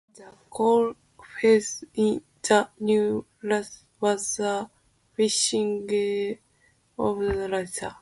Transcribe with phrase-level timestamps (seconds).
[0.15, 0.95] The collie
[1.37, 4.67] featured in "The New Lassie" was a
[5.13, 6.39] fifth generation
[6.97, 7.85] of Lassie.